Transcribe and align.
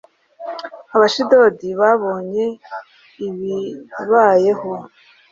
abashidodi 0.95 1.69
babonye 1.81 2.45
ibibabayeho 3.27 4.71